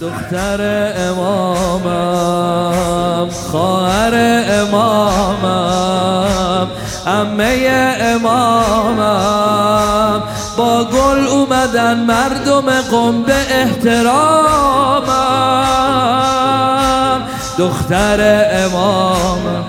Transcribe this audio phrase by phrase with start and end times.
[0.00, 0.60] دختر
[0.96, 2.50] امامم
[3.50, 4.14] خواهر
[4.48, 5.90] امامم
[7.06, 7.68] امه
[8.00, 9.02] امامم.
[10.56, 15.04] با گل اومدن مردم قم به احترامم.
[17.58, 19.64] دختر امامم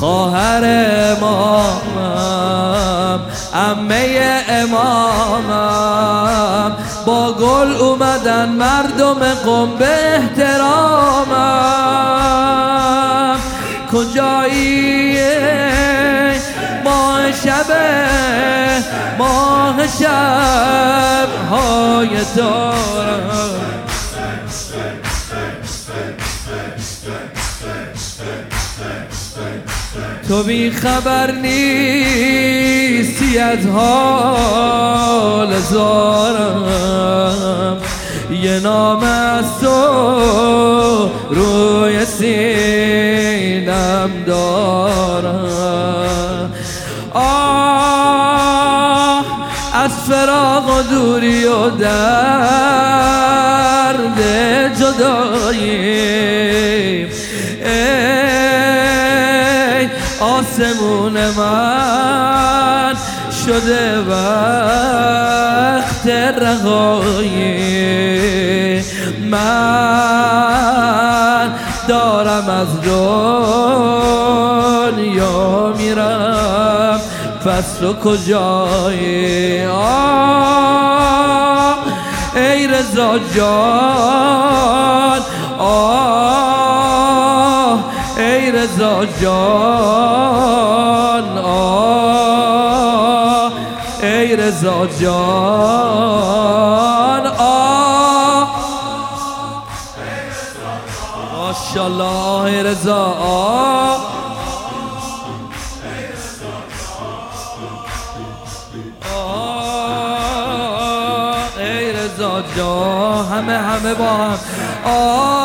[0.00, 0.64] خواهر
[1.16, 2.40] امامم
[3.54, 5.71] امه امامم.
[8.02, 11.32] اومدن مردم قم به احترامم.
[13.92, 15.18] کجایی
[16.84, 17.66] ماه شب
[19.18, 23.30] ماه شب های دارم؟
[30.28, 32.58] تو بی خبر نیستی
[33.38, 36.81] از حال زارم.
[38.42, 46.52] یه نام از تو روی سینم دارم.
[47.14, 49.24] آه
[49.74, 51.92] از فراغ و دوری و درد
[54.78, 56.12] جدایی.
[60.20, 62.94] آسمون من
[63.46, 66.06] شده وقت
[66.38, 67.71] رهایی.
[72.62, 72.80] از
[74.92, 77.00] دنیا میرم.
[77.44, 81.76] پس تو کجایی؟ آه
[82.36, 85.20] ای رضا جان.
[85.58, 87.78] آه
[88.16, 89.32] ای رضا جان.
[91.44, 93.52] آه
[94.02, 96.02] ای رضا جان.
[101.72, 103.16] ماشاءالله رضا.
[111.58, 114.38] ای رضا جان همه همه با هم.
[114.84, 115.42] آه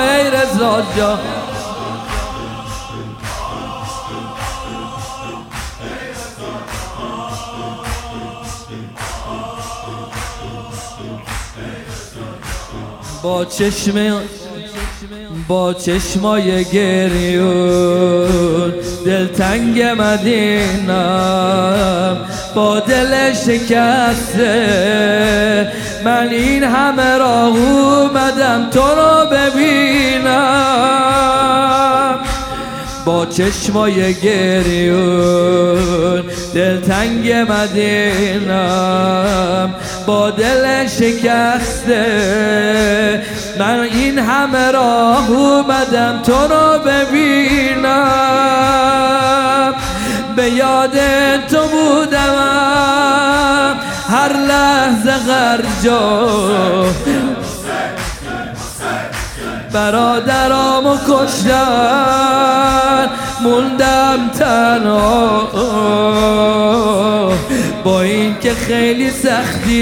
[0.00, 1.18] ای رضا جان
[13.22, 14.20] با چشم
[15.48, 18.28] با چشمای گریون
[19.04, 21.36] دلتنگ مدینم
[22.54, 24.52] با دل شکسته.
[26.04, 30.68] من این همه راه اومدم تو رو ببینم.
[33.04, 35.58] با چشمای گریون
[36.54, 38.88] دلتنگ مدینم
[40.06, 42.02] با دل شکسته.
[43.58, 48.14] من این همه راه اومدم تو رو ببینم.
[50.36, 50.98] به یاد
[51.50, 52.28] تو بودم.
[54.08, 56.28] هر لحظه غرجا.
[59.72, 62.48] برادرامو کشتن.
[63.40, 65.97] موندم تنها.
[67.84, 69.78] با این که خیلی سختی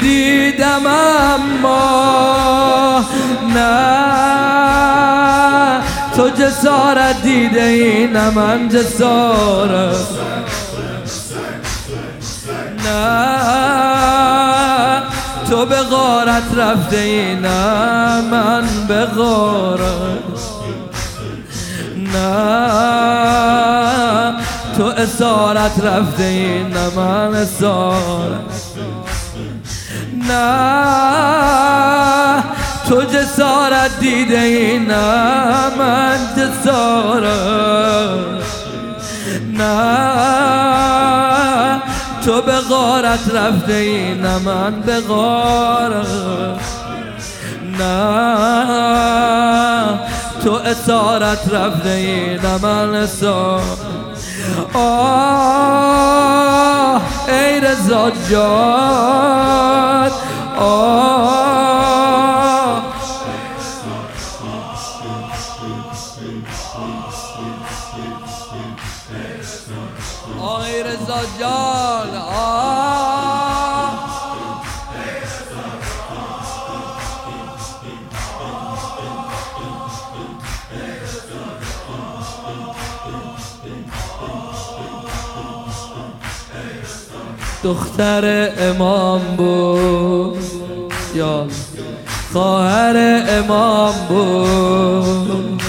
[0.00, 1.84] دیدم اما
[3.54, 4.14] نه.
[6.16, 9.96] تو جسارت دیده این من جسارت.
[12.84, 13.64] نه.
[15.50, 20.24] تو به غارت رفته اینم من به غارت.
[22.14, 23.53] نه.
[25.04, 28.64] اسارت رفته اینم من اسارت
[30.28, 30.94] نه.
[32.88, 38.44] تو جسارت دیده اینم من جسارت
[39.52, 40.14] نه.
[42.24, 46.06] تو به غارت رفته اینم من به غارت.
[47.78, 49.04] نه.
[50.44, 54.03] تو اسارت رفته اینم من اسارت
[54.74, 55.94] آه
[57.28, 60.10] ای رضا جان.
[60.58, 61.34] آه
[70.40, 72.16] آه ای رضا جان.
[72.16, 73.53] آه.
[87.64, 90.38] دختر امام بود
[91.14, 91.46] یا
[92.32, 95.62] خواهر امام بود.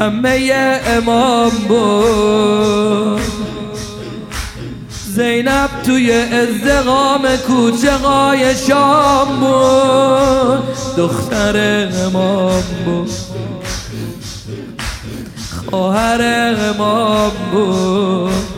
[0.00, 3.20] همه امام بود.
[5.16, 10.76] زینب توی ازدقام کوچه قای شام بود.
[10.96, 13.10] دختر امام بود.
[15.70, 16.22] خواهر
[16.70, 18.56] امام بود.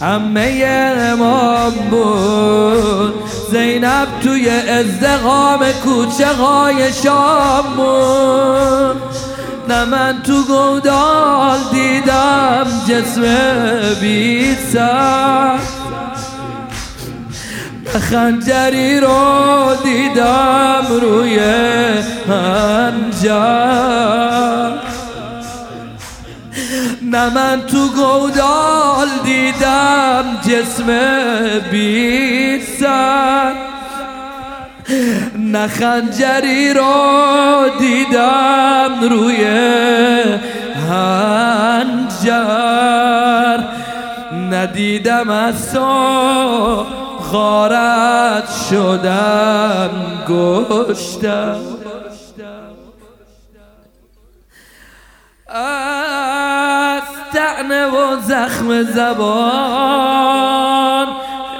[0.00, 0.64] همه
[0.98, 3.14] امام بود.
[3.50, 9.02] زینب توی ازدقام کوچه های شام بود.
[9.68, 13.22] نه من تو گودال دیدم جسم
[14.00, 15.58] بی سر.
[18.10, 21.38] خنجری رو دیدم روی
[22.28, 23.64] هنجر.
[27.14, 30.86] نه من تو گودال دیدم جسم
[31.70, 33.52] بی سر
[35.38, 39.44] نه خنجری رو دیدم روی
[40.90, 42.34] هنجر.
[44.50, 46.86] ندیدم از تو
[47.32, 49.90] غارت شدم
[50.28, 51.74] گشتم.
[57.34, 60.26] از تعنه و زخم زبان.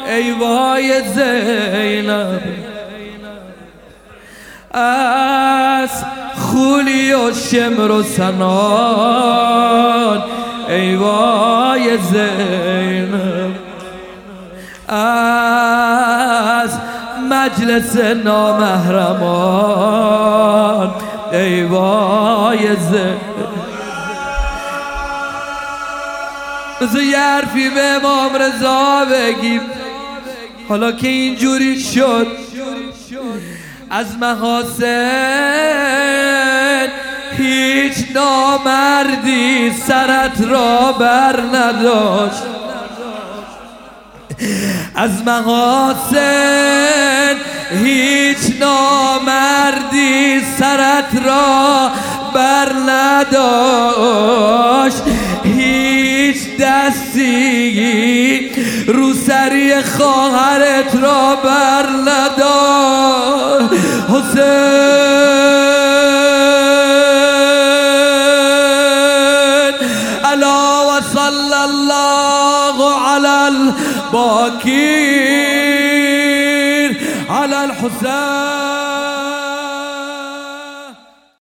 [0.07, 2.43] ای وای زینب
[4.73, 6.05] از
[6.37, 8.45] خولی و شمر و سنان.
[10.69, 13.55] ای وای زینب
[14.89, 16.79] از
[17.31, 19.35] مجلس نامحرمان.
[21.33, 23.35] ای وای زینب.
[26.85, 29.61] بذار یه حرفی به امام رضا بگیم.
[30.69, 32.27] حالا که اینجوری شد
[33.91, 34.89] از محاسن
[37.37, 42.43] هیچ نامردی سرت را بر نداشت.
[44.95, 46.15] از محاسن
[47.85, 51.91] هیچ نامردی سرت را
[52.35, 54.74] بر نداشت.
[56.61, 58.51] دستی
[58.87, 63.69] رو سری خواهرت را بر نداشت
[64.09, 64.45] حسین.
[70.25, 72.77] الا و صلی الله
[73.09, 74.95] علی الباکیر
[77.31, 78.64] على الحسين